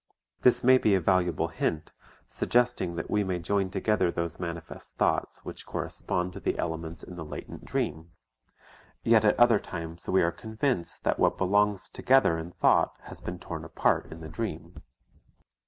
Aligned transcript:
This 0.41 0.63
may 0.63 0.79
be 0.79 0.95
a 0.95 0.99
valuable 0.99 1.49
hint, 1.49 1.91
suggesting 2.27 2.95
that 2.95 3.07
we 3.11 3.23
may 3.23 3.37
join 3.37 3.69
together 3.69 4.09
those 4.11 4.39
manifest 4.39 4.95
thoughts 4.97 5.45
which 5.45 5.67
correspond 5.67 6.33
to 6.33 6.39
the 6.39 6.57
elements 6.57 7.03
in 7.03 7.17
the 7.17 7.23
latent 7.23 7.65
dream; 7.65 8.09
yet 9.03 9.23
at 9.23 9.39
other 9.39 9.59
times 9.59 10.09
we 10.09 10.23
are 10.23 10.31
convinced 10.31 11.03
that 11.03 11.19
what 11.19 11.37
belongs 11.37 11.87
together 11.87 12.35
in 12.39 12.49
thought 12.49 12.97
has 13.01 13.21
been 13.21 13.37
torn 13.37 13.63
apart 13.63 14.07
in 14.11 14.21
the 14.21 14.27
dream. 14.27 14.81